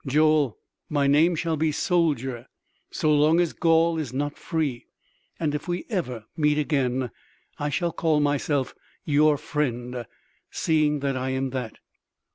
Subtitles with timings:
[0.07, 0.57] "Joel,
[0.89, 2.47] my name shall be 'Soldier'
[2.89, 4.87] so long as Gaul is not free;
[5.39, 7.11] and if we ever meet again,
[7.59, 8.73] I shall call myself
[9.05, 10.07] 'Your Friend,'
[10.49, 11.77] seeing that I am that."